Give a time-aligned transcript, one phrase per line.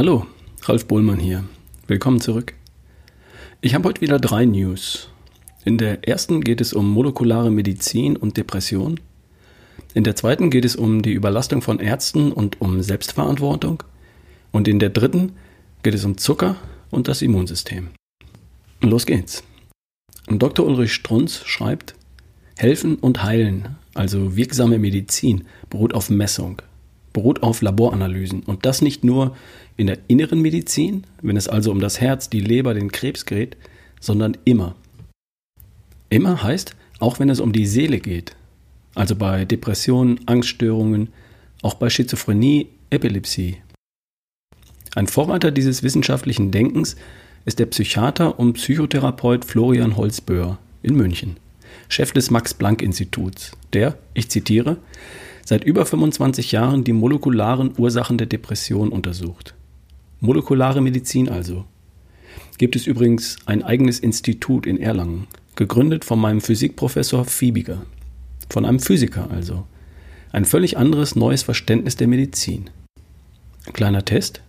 [0.00, 0.26] Hallo,
[0.62, 1.44] Ralf Bohlmann hier.
[1.86, 2.54] Willkommen zurück.
[3.60, 5.10] Ich habe heute wieder drei News.
[5.66, 8.98] In der ersten geht es um molekulare Medizin und Depression.
[9.92, 13.82] In der zweiten geht es um die Überlastung von Ärzten und um Selbstverantwortung.
[14.52, 15.32] Und in der dritten
[15.82, 16.56] geht es um Zucker
[16.90, 17.88] und das Immunsystem.
[18.80, 19.44] Los geht's.
[20.28, 20.66] Dr.
[20.66, 21.94] Ulrich Strunz schreibt,
[22.56, 26.62] Helfen und Heilen, also wirksame Medizin, beruht auf Messung,
[27.12, 28.42] beruht auf Laboranalysen.
[28.42, 29.36] Und das nicht nur
[29.76, 33.56] in der inneren Medizin, wenn es also um das Herz, die Leber, den Krebs geht,
[34.00, 34.74] sondern immer.
[36.08, 38.36] Immer heißt, auch wenn es um die Seele geht,
[38.94, 41.08] also bei Depressionen, Angststörungen,
[41.62, 43.58] auch bei Schizophrenie, Epilepsie.
[44.94, 46.96] Ein Vorreiter dieses wissenschaftlichen Denkens
[47.44, 51.36] ist der Psychiater und Psychotherapeut Florian Holzböhr in München,
[51.88, 54.78] Chef des Max-Planck-Instituts, der, ich zitiere,
[55.50, 59.56] seit über 25 Jahren die molekularen Ursachen der Depression untersucht.
[60.20, 61.64] Molekulare Medizin also.
[62.58, 67.82] Gibt es übrigens ein eigenes Institut in Erlangen, gegründet von meinem Physikprofessor Fiebiger.
[68.48, 69.66] Von einem Physiker also.
[70.30, 72.70] Ein völlig anderes neues Verständnis der Medizin.
[73.72, 74.42] Kleiner Test.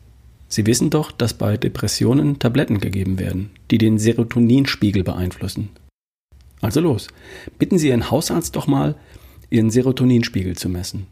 [0.49, 5.69] Sie wissen doch, dass bei Depressionen Tabletten gegeben werden, die den Serotoninspiegel beeinflussen.
[6.61, 7.07] Also los,
[7.57, 8.93] bitten Sie Ihren Hausarzt doch mal,
[9.51, 11.05] Ihren Serotoninspiegel zu messen.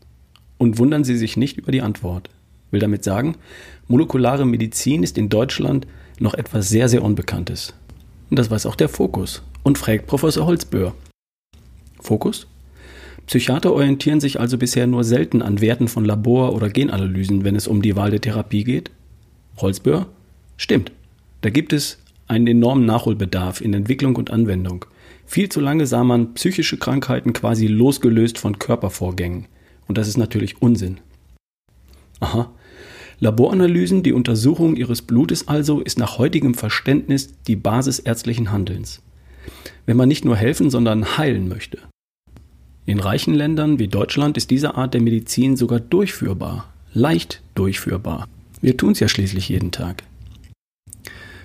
[0.58, 2.30] Und wundern Sie sich nicht über die Antwort.
[2.72, 3.36] Will damit sagen,
[3.88, 5.86] molekulare Medizin ist in Deutschland
[6.20, 7.74] noch etwas sehr, sehr Unbekanntes.
[8.30, 10.96] Und das weiß auch der Fokus und fragt Professor Holzböhr.
[12.00, 12.48] Fokus?
[13.28, 17.68] Psychiater orientieren sich also bisher nur selten an Werten von Labor- oder Genanalysen, wenn es
[17.68, 18.90] um die Wahl der Therapie geht?
[19.58, 20.08] Holzböhr?
[20.58, 20.92] Stimmt.
[21.42, 24.86] Da gibt es einen enormen Nachholbedarf in Entwicklung und Anwendung.
[25.30, 29.46] Viel zu lange sah man psychische Krankheiten quasi losgelöst von Körpervorgängen.
[29.88, 31.02] Und das ist natürlich Unsinn.
[32.20, 32.52] Aha.
[33.20, 39.04] Laboranalysen, die Untersuchung ihres Blutes also, ist nach heutigem Verständnis die Basis ärztlichen Handelns.
[39.86, 41.78] Wenn man nicht nur helfen, sondern heilen möchte.
[42.88, 48.28] In reichen Ländern wie Deutschland ist diese Art der Medizin sogar durchführbar, leicht durchführbar.
[48.62, 50.02] Wir tun es ja schließlich jeden Tag.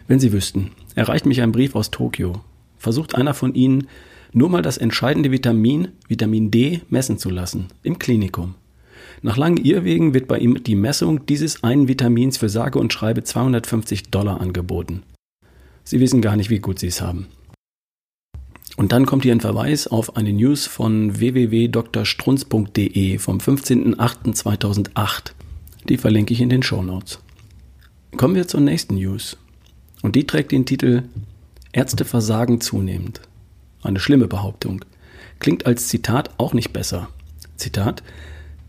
[0.09, 2.41] Wenn Sie wüssten, erreicht mich ein Brief aus Tokio.
[2.85, 3.89] Versucht einer von Ihnen,
[4.33, 8.55] nur mal das entscheidende Vitamin, Vitamin D, messen zu lassen, im Klinikum.
[9.23, 13.25] Nach langen Irrwegen wird bei ihm die Messung dieses einen Vitamins für sage und schreibe
[13.25, 15.03] 250 Dollar angeboten.
[15.83, 17.29] Sie wissen gar nicht, wie gut Sie es haben.
[18.77, 25.33] Und dann kommt hier ein Verweis auf eine News von www.drstrunz.de vom 15.08.2008.
[25.89, 27.19] Die verlinke ich in den Show Notes.
[28.17, 29.39] Kommen wir zur nächsten News.
[30.03, 31.05] Und die trägt den Titel
[31.75, 33.21] Ärzte versagen zunehmend.
[33.83, 34.85] Eine schlimme Behauptung.
[35.39, 37.09] Klingt als Zitat auch nicht besser.
[37.57, 38.03] Zitat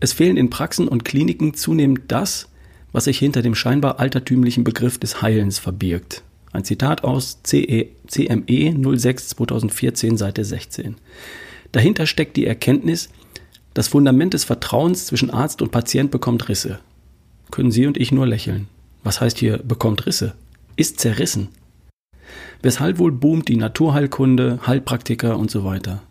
[0.00, 2.48] Es fehlen in Praxen und Kliniken zunehmend das,
[2.92, 6.22] was sich hinter dem scheinbar altertümlichen Begriff des Heilens verbirgt.
[6.52, 10.96] Ein Zitat aus CME 06 2014, Seite 16.
[11.72, 13.08] Dahinter steckt die Erkenntnis,
[13.74, 16.78] das Fundament des Vertrauens zwischen Arzt und Patient bekommt Risse
[17.50, 18.68] können Sie und ich nur lächeln.
[19.02, 20.34] Was heißt hier bekommt Risse?
[20.76, 21.48] Ist zerrissen.
[22.62, 26.02] Weshalb wohl boomt die Naturheilkunde, Heilpraktiker und so weiter?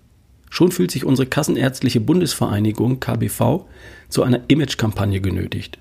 [0.49, 3.65] Schon fühlt sich unsere Kassenärztliche Bundesvereinigung KBV
[4.09, 5.79] zu einer Imagekampagne genötigt.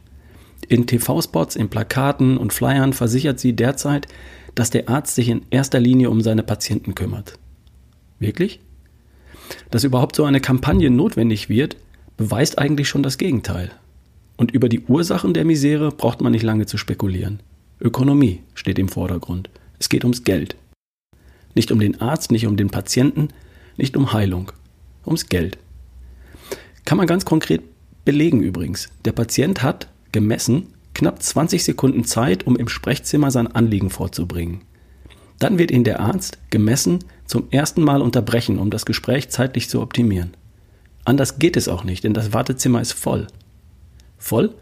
[0.69, 4.09] In TV-Spots, in Plakaten und Flyern versichert sie derzeit,
[4.55, 7.39] dass der Arzt sich in erster Linie um seine Patienten kümmert.
[8.19, 8.61] Wirklich?
[9.71, 11.77] Dass überhaupt so eine Kampagne notwendig wird,
[12.17, 13.71] beweist eigentlich schon das Gegenteil.
[14.37, 17.41] Und über die Ursachen der Misere braucht man nicht lange zu spekulieren.
[17.81, 19.51] Ökonomie steht im Vordergrund.
[19.85, 20.57] Es geht ums Geld.
[21.55, 23.29] Nicht um den Arzt, nicht um den Patienten,
[23.77, 24.51] nicht um Heilung.
[25.05, 25.59] Ums Geld.
[26.87, 27.61] Kann man ganz konkret
[28.07, 28.89] belegen übrigens.
[29.05, 34.63] Der Patient hat, gemessen, knapp 20 Sekunden Zeit, um im Sprechzimmer sein Anliegen vorzubringen.
[35.39, 39.83] Dann wird ihn der Arzt, gemessen, zum ersten Mal unterbrechen, um das Gespräch zeitlich zu
[39.83, 40.35] optimieren.
[41.05, 43.27] Anders geht es auch nicht, denn das Wartezimmer ist voll.
[44.17, 44.55] Voll?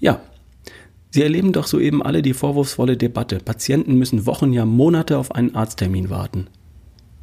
[0.00, 0.22] Ja.
[1.16, 3.38] Sie erleben doch soeben alle die vorwurfsvolle Debatte.
[3.38, 6.48] Patienten müssen Wochen, ja Monate auf einen Arzttermin warten.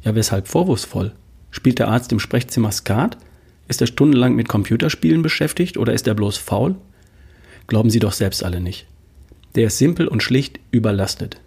[0.02, 1.12] Ja, weshalb vorwurfsvoll?
[1.52, 3.18] Spielt der Arzt im Sprechzimmer Skat?
[3.68, 6.74] Ist er stundenlang mit Computerspielen beschäftigt oder ist er bloß faul?
[7.68, 8.88] Glauben Sie doch selbst alle nicht.
[9.54, 11.40] Der ist simpel und schlicht überlastet.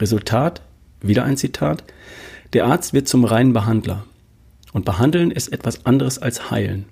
[0.00, 0.62] Resultat,
[1.00, 1.84] wieder ein Zitat,
[2.52, 4.06] der Arzt wird zum reinen Behandler.
[4.72, 6.86] Und behandeln ist etwas anderes als heilen.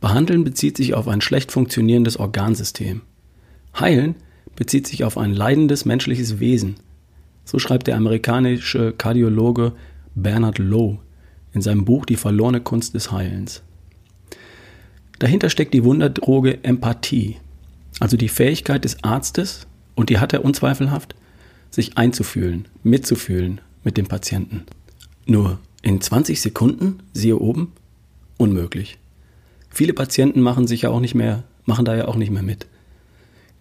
[0.00, 3.02] Behandeln bezieht sich auf ein schlecht funktionierendes Organsystem.
[3.78, 4.14] Heilen
[4.54, 6.76] bezieht sich auf ein leidendes menschliches Wesen.
[7.44, 9.72] So schreibt der amerikanische Kardiologe
[10.14, 10.98] Bernard Lowe
[11.52, 13.62] in seinem Buch Die verlorene Kunst des Heilens.
[15.18, 17.36] Dahinter steckt die Wunderdroge Empathie,
[18.00, 21.14] also die Fähigkeit des Arztes Und die hat er unzweifelhaft,
[21.70, 24.64] sich einzufühlen, mitzufühlen mit dem Patienten.
[25.24, 27.72] Nur in 20 Sekunden, siehe oben,
[28.36, 28.98] unmöglich.
[29.70, 32.66] Viele Patienten machen sich ja auch nicht mehr, machen da ja auch nicht mehr mit.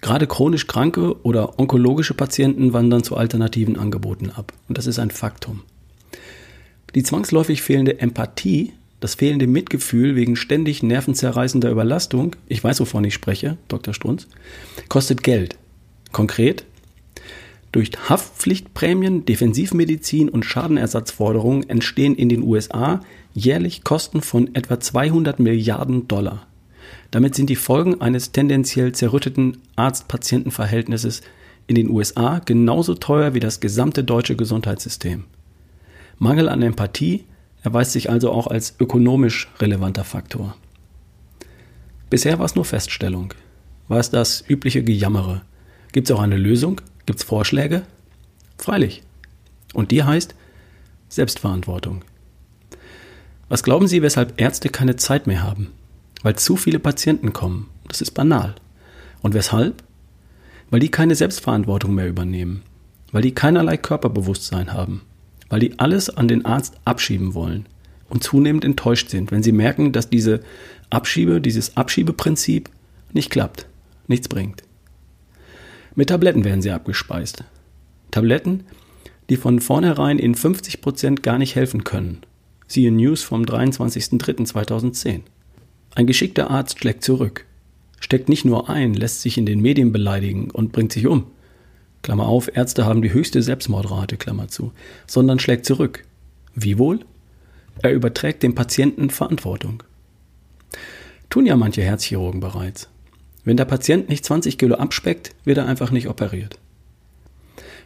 [0.05, 4.53] Gerade chronisch kranke oder onkologische Patienten wandern zu alternativen Angeboten ab.
[4.69, 5.63] Und das ist ein Faktum.
[6.93, 13.15] Die zwangsläufig fehlende Empathie, das fehlende Mitgefühl wegen ständig nervenzerreißender Überlastung, ich weiß, wovon ich
[13.15, 13.95] spreche, Dr.
[13.95, 14.27] Strunz,
[14.89, 15.57] kostet Geld.
[16.11, 16.65] Konkret,
[17.71, 23.01] durch Haftpflichtprämien, Defensivmedizin und Schadenersatzforderungen entstehen in den USA
[23.33, 26.45] jährlich Kosten von etwa 200 Milliarden Dollar.
[27.15, 31.21] Damit sind die Folgen eines tendenziell zerrütteten Arzt-Patienten-Verhältnisses
[31.65, 35.23] in den USA genauso teuer wie das gesamte deutsche Gesundheitssystem.
[36.19, 37.23] Mangel an Empathie
[37.63, 40.57] erweist sich also auch als ökonomisch relevanter Faktor.
[42.09, 43.33] Bisher war es nur Feststellung,
[43.87, 45.43] war es das übliche Gejammere.
[45.93, 46.81] Gibt es auch eine Lösung?
[47.05, 47.83] Gibt es Vorschläge?
[48.57, 49.03] Freilich.
[49.73, 50.35] Und die heißt
[51.07, 52.03] Selbstverantwortung.
[53.47, 55.71] Was glauben Sie, weshalb Ärzte keine Zeit mehr haben?
[56.25, 57.69] Weil zu viele Patienten kommen.
[57.87, 58.55] Das ist banal.
[59.21, 59.83] Und weshalb?
[60.71, 62.63] Weil die keine Selbstverantwortung mehr übernehmen.
[63.11, 65.03] Weil die keinerlei Körperbewusstsein haben.
[65.49, 67.67] Weil die alles an den Arzt abschieben wollen.
[68.09, 70.39] Und zunehmend enttäuscht sind, wenn sie merken, dass diese
[70.89, 72.71] Abschiebe, dieses Abschiebeprinzip
[73.13, 73.67] nicht klappt,
[74.07, 74.63] nichts bringt.
[75.93, 77.43] Mit Tabletten werden sie abgespeist.
[78.09, 78.63] Tabletten,
[79.29, 82.21] die von vornherein in 50 Prozent gar nicht helfen können.
[82.65, 85.21] Siehe News vom 23.03.2010.
[85.95, 87.45] Ein geschickter Arzt schlägt zurück.
[88.01, 91.27] Steckt nicht nur ein, lässt sich in den Medien beleidigen und bringt sich um.
[92.01, 94.73] Klammer auf, Ärzte haben die höchste Selbstmordrate, Klammer zu,
[95.07, 96.03] sondern schlägt zurück.
[96.53, 96.99] Wie wohl?
[97.81, 99.83] Er überträgt dem Patienten Verantwortung.
[101.29, 102.89] Tun ja manche Herzchirurgen bereits.
[103.43, 106.59] Wenn der Patient nicht 20 Kilo abspeckt, wird er einfach nicht operiert.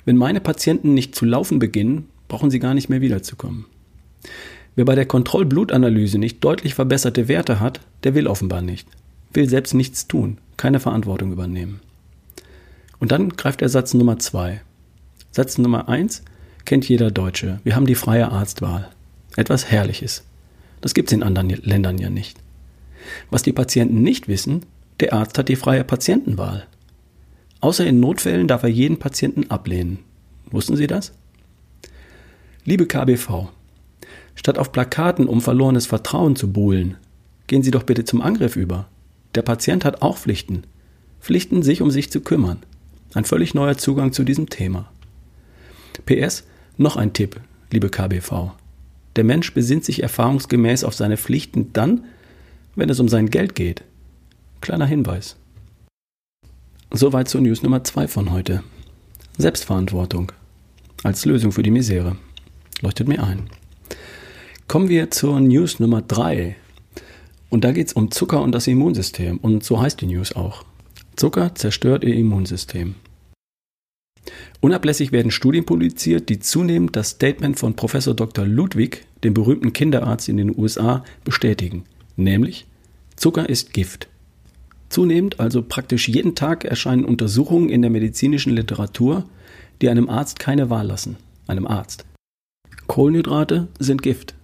[0.03, 3.65] Wenn meine Patienten nicht zu laufen beginnen, brauchen sie gar nicht mehr wiederzukommen.
[4.79, 8.87] Wer bei der Kontrollblutanalyse nicht deutlich verbesserte Werte hat, der will offenbar nicht,
[9.33, 11.81] will selbst nichts tun, keine Verantwortung übernehmen.
[12.97, 14.61] Und dann greift er Satz Nummer zwei.
[15.31, 16.23] Satz Nummer eins
[16.63, 17.59] kennt jeder Deutsche.
[17.65, 18.87] Wir haben die freie Arztwahl.
[19.35, 20.23] Etwas Herrliches.
[20.79, 22.37] Das gibt es in anderen Ländern ja nicht.
[23.31, 24.65] Was die Patienten nicht wissen,
[25.01, 26.67] der Arzt hat die freie Patientenwahl.
[27.59, 29.99] Außer in Notfällen darf er jeden Patienten ablehnen.
[30.49, 31.11] Wussten Sie das?
[32.63, 33.49] Liebe KBV,
[34.39, 36.95] statt auf Plakaten um verlorenes Vertrauen zu buhlen,
[37.47, 38.87] gehen Sie doch bitte zum Angriff über.
[39.35, 40.63] Der Patient hat auch Pflichten.
[41.19, 42.59] Pflichten, sich um sich zu kümmern.
[43.13, 44.89] Ein völlig neuer Zugang zu diesem Thema.
[46.05, 46.45] PS,
[46.77, 47.41] noch ein Tipp,
[47.71, 48.51] liebe KBV.
[49.17, 52.05] Der Mensch besinnt sich erfahrungsgemäß auf seine Pflichten dann,
[52.75, 53.83] wenn es um sein Geld geht.
[54.61, 55.35] Kleiner Hinweis.
[56.91, 58.63] Soweit zur News Nummer 2 von heute.
[59.37, 60.31] Selbstverantwortung
[61.03, 62.15] als Lösung für die Misere.
[62.81, 63.49] Leuchtet mir ein.
[64.69, 66.55] Kommen wir zur News Nummer 3.
[67.49, 69.39] Und da geht es um Zucker und das Immunsystem.
[69.39, 70.63] Und so heißt die News auch.
[71.15, 72.93] Zucker zerstört ihr Immunsystem.
[74.61, 78.45] Unablässig werden Studien publiziert, die zunehmend das Statement von Professor Dr.
[78.45, 81.85] Ludwig, dem berühmten Kinderarzt in den USA, bestätigen.
[82.15, 82.67] Nämlich,
[83.15, 84.07] Zucker ist Gift.
[84.89, 89.25] Zunehmend, also praktisch jeden Tag, erscheinen Untersuchungen in der medizinischen Literatur,
[89.81, 91.17] die einem Arzt keine Wahl lassen.
[91.47, 92.05] Einem Arzt.
[92.85, 94.35] Kohlenhydrate sind Gift.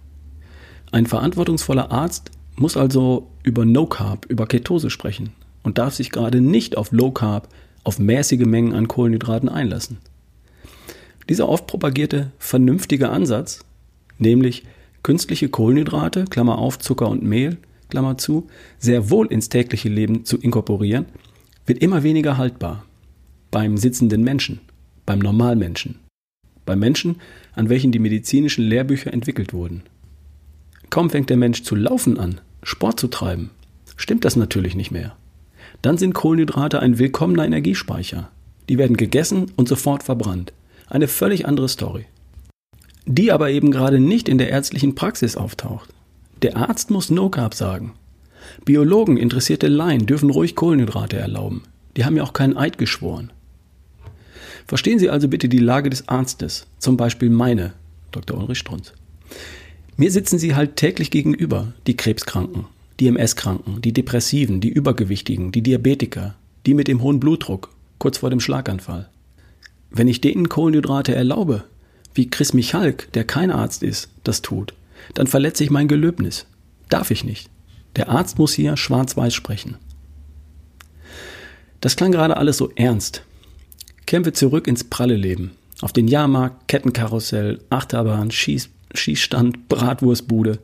[0.96, 6.40] Ein verantwortungsvoller Arzt muss also über No Carb, über Ketose sprechen und darf sich gerade
[6.40, 7.50] nicht auf Low Carb,
[7.84, 9.98] auf mäßige Mengen an Kohlenhydraten einlassen.
[11.28, 13.62] Dieser oft propagierte vernünftige Ansatz,
[14.18, 14.64] nämlich
[15.02, 17.58] künstliche Kohlenhydrate, Klammer auf Zucker und Mehl,
[17.90, 18.46] Klammer zu,
[18.78, 21.04] sehr wohl ins tägliche Leben zu inkorporieren,
[21.66, 22.86] wird immer weniger haltbar.
[23.50, 24.60] Beim sitzenden Menschen,
[25.04, 25.98] beim Normalmenschen,
[26.64, 27.16] bei Menschen,
[27.54, 29.82] an welchen die medizinischen Lehrbücher entwickelt wurden.
[30.90, 33.50] Kaum fängt der Mensch zu laufen an, Sport zu treiben,
[33.96, 35.16] stimmt das natürlich nicht mehr.
[35.82, 38.30] Dann sind Kohlenhydrate ein willkommener Energiespeicher.
[38.68, 40.52] Die werden gegessen und sofort verbrannt.
[40.88, 42.06] Eine völlig andere Story.
[43.04, 45.90] Die aber eben gerade nicht in der ärztlichen Praxis auftaucht.
[46.42, 47.94] Der Arzt muss No Carb sagen.
[48.64, 51.62] Biologen, interessierte Laien dürfen ruhig Kohlenhydrate erlauben.
[51.96, 53.32] Die haben ja auch keinen Eid geschworen.
[54.66, 57.72] Verstehen Sie also bitte die Lage des Arztes, zum Beispiel meine,
[58.10, 58.36] Dr.
[58.36, 58.92] Ulrich Strunz.
[59.98, 62.66] Mir sitzen Sie halt täglich gegenüber, die Krebskranken,
[63.00, 66.34] die MS-Kranken, die Depressiven, die Übergewichtigen, die Diabetiker,
[66.66, 69.08] die mit dem hohen Blutdruck, kurz vor dem Schlaganfall.
[69.90, 71.64] Wenn ich denen Kohlenhydrate erlaube,
[72.14, 74.74] wie Chris Michalk, der kein Arzt ist, das tut,
[75.14, 76.46] dann verletze ich mein Gelöbnis.
[76.90, 77.48] Darf ich nicht.
[77.96, 79.76] Der Arzt muss hier schwarz-weiß sprechen.
[81.80, 83.22] Das klang gerade alles so ernst.
[84.04, 85.52] kehren wir zurück ins pralle Leben.
[85.80, 90.58] Auf den Jahrmarkt, Kettenkarussell, Achterbahn, Schieß, Schießstand, Bratwurstbude.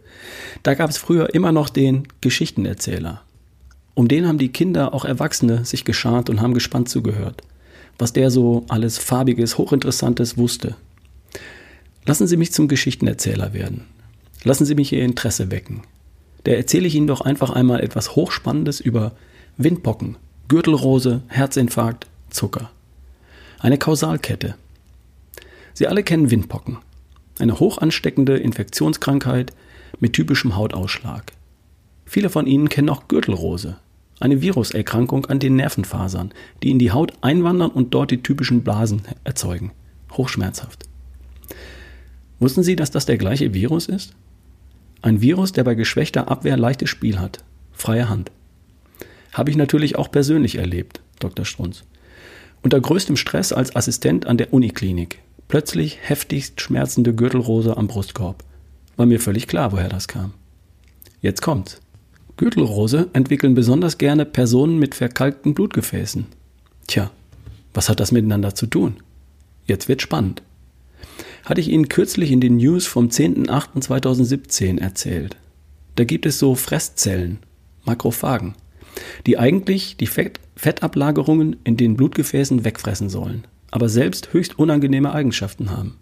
[0.62, 3.22] Da gab es früher immer noch den Geschichtenerzähler.
[3.94, 7.42] Um den haben die Kinder, auch Erwachsene, sich geschart und haben gespannt zugehört,
[7.98, 10.76] was der so alles Farbiges, Hochinteressantes wusste.
[12.06, 13.84] Lassen Sie mich zum Geschichtenerzähler werden.
[14.44, 15.82] Lassen Sie mich Ihr Interesse wecken.
[16.44, 19.12] Da erzähle ich Ihnen doch einfach einmal etwas Hochspannendes über
[19.56, 20.16] Windpocken,
[20.48, 22.70] Gürtelrose, Herzinfarkt, Zucker.
[23.60, 24.56] Eine Kausalkette.
[25.74, 26.78] Sie alle kennen Windpocken.
[27.42, 29.52] Eine hochansteckende Infektionskrankheit
[29.99, 31.32] mit typischem Hautausschlag.
[32.06, 33.78] Viele von Ihnen kennen auch Gürtelrose,
[34.20, 36.32] eine Viruserkrankung an den Nervenfasern,
[36.62, 39.72] die in die Haut einwandern und dort die typischen Blasen erzeugen.
[40.12, 40.84] Hochschmerzhaft.
[42.38, 44.14] Wussten Sie, dass das der gleiche Virus ist?
[45.00, 47.42] Ein Virus, der bei geschwächter Abwehr leichtes Spiel hat.
[47.72, 48.30] Freie Hand.
[49.32, 51.44] Habe ich natürlich auch persönlich erlebt, Dr.
[51.44, 51.82] Strunz.
[52.62, 55.18] Unter größtem Stress als Assistent an der Uniklinik.
[55.49, 58.44] Plötzlich heftigst schmerzende Gürtelrose am Brustkorb.
[58.96, 60.32] War mir völlig klar, woher das kam.
[61.20, 61.80] Jetzt kommt's.
[62.37, 66.26] Gürtelrose entwickeln besonders gerne Personen mit verkalkten Blutgefäßen.
[66.87, 67.11] Tja,
[67.75, 68.96] was hat das miteinander zu tun?
[69.66, 70.42] Jetzt wird spannend
[71.44, 75.37] hatte ich Ihnen kürzlich in den News vom 10.08.2017 erzählt.
[75.96, 77.38] Da gibt es so Fresszellen,
[77.84, 78.54] Makrophagen,
[79.26, 85.70] die eigentlich die Fett Fettablagerungen in den Blutgefäßen wegfressen sollen, aber selbst höchst unangenehme Eigenschaften
[85.70, 85.96] haben,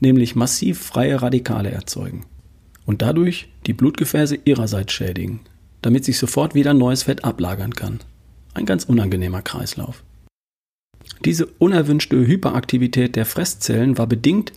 [0.00, 2.24] nämlich massiv freie Radikale erzeugen
[2.86, 5.40] und dadurch die Blutgefäße ihrerseits schädigen,
[5.82, 8.00] damit sich sofort wieder neues Fett ablagern kann.
[8.54, 10.02] Ein ganz unangenehmer Kreislauf.
[11.24, 14.52] Diese unerwünschte Hyperaktivität der Fresszellen war bedingt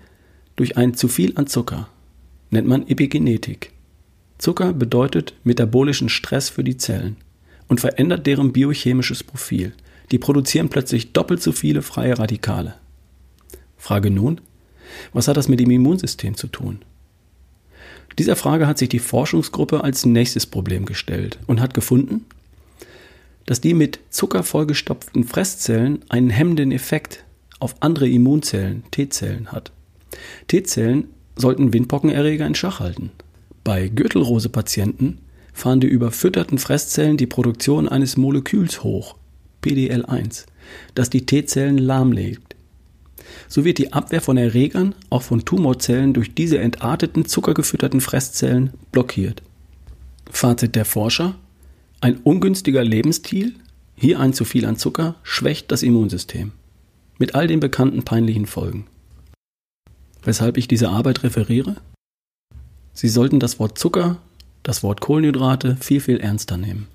[0.55, 1.89] durch ein zu viel an Zucker.
[2.51, 3.71] Nennt man Epigenetik.
[4.37, 7.17] Zucker bedeutet metabolischen Stress für die Zellen
[7.67, 9.73] und verändert deren biochemisches Profil.
[10.13, 12.75] Die produzieren plötzlich doppelt so viele freie Radikale.
[13.77, 14.41] Frage nun,
[15.11, 16.83] was hat das mit dem Immunsystem zu tun?
[18.19, 22.25] Dieser Frage hat sich die Forschungsgruppe als nächstes Problem gestellt und hat gefunden,
[23.47, 27.23] dass die mit Zucker vollgestopften Fresszellen einen hemmenden Effekt
[27.59, 29.71] auf andere Immunzellen, T-Zellen hat.
[30.47, 31.05] T-Zellen
[31.35, 33.09] sollten Windpockenerreger in Schach halten.
[33.63, 35.21] Bei Gürtelrose-Patienten
[35.53, 39.15] fahren die überfütterten Fresszellen die Produktion eines Moleküls hoch,
[39.63, 40.45] PDL1,
[40.93, 42.55] das die T-Zellen lahmlegt.
[43.47, 49.41] So wird die Abwehr von Erregern, auch von Tumorzellen, durch diese entarteten, zuckergefütterten Fresszellen blockiert.
[50.29, 51.35] Fazit der Forscher:
[52.01, 53.53] Ein ungünstiger Lebensstil,
[53.95, 56.51] hier ein zu viel an Zucker, schwächt das Immunsystem.
[57.17, 58.87] Mit all den bekannten peinlichen Folgen.
[60.23, 61.75] Weshalb ich diese Arbeit referiere?
[62.93, 64.17] Sie sollten das Wort Zucker,
[64.63, 66.87] das Wort Kohlenhydrate viel, viel ernster nehmen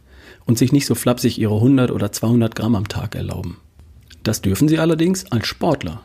[0.48, 3.58] und sich nicht so flapsig ihre 100 oder 200 Gramm am Tag erlauben.
[4.24, 6.00] Das dürfen sie allerdings als Sportler.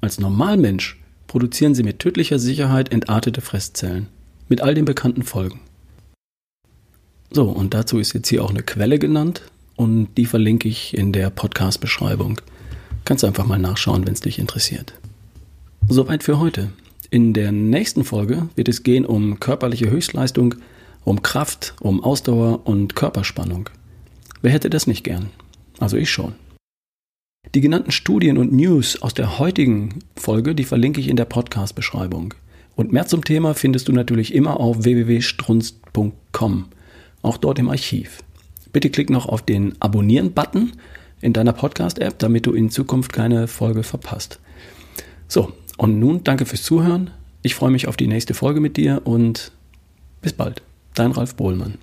[0.00, 4.06] Als Normalmensch produzieren sie mit tödlicher Sicherheit entartete Fresszellen,
[4.48, 5.60] mit all den bekannten Folgen.
[7.32, 9.42] So, und dazu ist jetzt hier auch eine Quelle genannt
[9.74, 12.40] und die verlinke ich in der Podcast-Beschreibung.
[13.04, 14.94] Kannst du einfach mal nachschauen, wenn es dich interessiert.
[15.88, 16.70] Soweit für heute.
[17.10, 20.54] In der nächsten Folge wird es gehen um körperliche Höchstleistung,
[21.02, 23.68] um Kraft, um Ausdauer und Körperspannung.
[24.42, 25.30] Wer hätte das nicht gern?
[25.78, 26.34] Also ich schon.
[27.54, 32.34] Die genannten Studien und News aus der heutigen Folge, die verlinke ich in der Podcast-Beschreibung.
[32.76, 36.66] Und mehr zum Thema findest du natürlich immer auf www.strunz.com,
[37.22, 38.22] auch dort im Archiv.
[38.72, 40.72] Bitte klick noch auf den Abonnieren-Button
[41.20, 44.38] in deiner Podcast-App, damit du in Zukunft keine Folge verpasst.
[45.28, 47.10] So, und nun danke fürs Zuhören.
[47.42, 49.52] Ich freue mich auf die nächste Folge mit dir und
[50.22, 50.62] bis bald.
[50.94, 51.78] Dein Ralf Bohlmann.